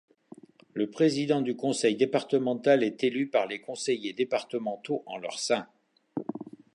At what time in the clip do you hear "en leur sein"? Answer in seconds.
5.05-5.67